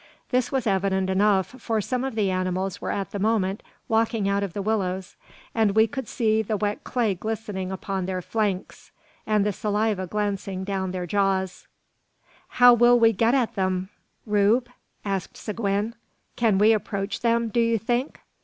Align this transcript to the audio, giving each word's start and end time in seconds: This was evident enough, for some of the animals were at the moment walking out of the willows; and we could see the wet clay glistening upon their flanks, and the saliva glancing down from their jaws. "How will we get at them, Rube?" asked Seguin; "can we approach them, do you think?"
This 0.29 0.51
was 0.51 0.65
evident 0.65 1.11
enough, 1.11 1.45
for 1.61 1.79
some 1.79 2.03
of 2.03 2.15
the 2.15 2.31
animals 2.31 2.81
were 2.81 2.89
at 2.89 3.11
the 3.11 3.19
moment 3.19 3.61
walking 3.87 4.27
out 4.27 4.41
of 4.41 4.53
the 4.53 4.61
willows; 4.63 5.15
and 5.53 5.75
we 5.75 5.85
could 5.85 6.07
see 6.07 6.41
the 6.41 6.57
wet 6.57 6.83
clay 6.83 7.13
glistening 7.13 7.71
upon 7.71 8.07
their 8.07 8.19
flanks, 8.23 8.89
and 9.27 9.45
the 9.45 9.53
saliva 9.53 10.07
glancing 10.07 10.63
down 10.63 10.85
from 10.85 10.91
their 10.93 11.05
jaws. 11.05 11.67
"How 12.47 12.73
will 12.73 12.99
we 12.99 13.13
get 13.13 13.35
at 13.35 13.53
them, 13.53 13.89
Rube?" 14.25 14.69
asked 15.05 15.37
Seguin; 15.37 15.93
"can 16.35 16.57
we 16.57 16.73
approach 16.73 17.19
them, 17.19 17.49
do 17.49 17.59
you 17.59 17.77
think?" 17.77 18.21